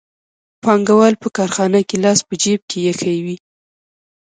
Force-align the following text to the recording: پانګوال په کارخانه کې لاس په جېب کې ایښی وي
پانګوال 0.63 1.13
په 1.21 1.27
کارخانه 1.37 1.79
کې 1.87 1.95
لاس 2.03 2.19
په 2.27 2.33
جېب 2.41 2.61
کې 2.69 2.79
ایښی 2.87 3.17
وي 3.25 3.37